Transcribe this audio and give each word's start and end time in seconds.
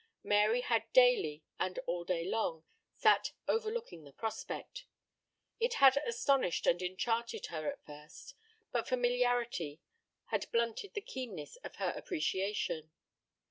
Mary 0.23 0.61
had 0.61 0.91
daily, 0.93 1.43
and 1.59 1.77
all 1.85 2.03
day 2.03 2.25
long, 2.27 2.63
sat 2.95 3.33
overlooking 3.47 4.03
the 4.03 4.11
prospect. 4.11 4.85
It 5.59 5.75
had 5.75 5.95
astonished 5.97 6.65
and 6.65 6.81
enchanted 6.81 7.45
her 7.53 7.67
at 7.69 7.85
first, 7.85 8.33
but 8.71 8.87
familiarity 8.89 9.79
had 10.31 10.51
blunted 10.51 10.95
the 10.95 11.01
keenness 11.01 11.57
of 11.57 11.75
her 11.75 11.93
appreciation. 11.95 12.89